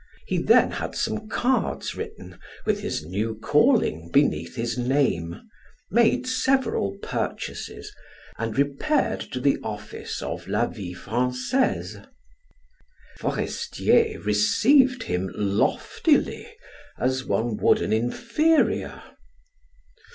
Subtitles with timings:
[0.25, 5.39] He then had some cards written with his new calling beneath his name,
[5.91, 7.93] made several purchases,
[8.39, 11.97] and repaired to the office of "La Vie Francaise."
[13.19, 16.47] Forestier received him loftily
[16.97, 19.03] as one would an inferior.